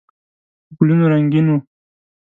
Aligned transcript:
په 0.73 0.73
ګلونو 0.77 1.05
رنګین 1.13 1.47
و. 1.49 1.55